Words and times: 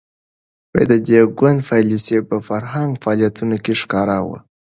د 0.89 0.91
دې 1.07 1.19
ګوند 1.37 1.59
پالیسي 1.69 2.17
په 2.29 2.37
فرهنګي 2.47 2.99
فعالیتونو 3.03 3.55
کې 3.63 3.73
ښکاره 3.81 4.19
وه. 4.27 4.37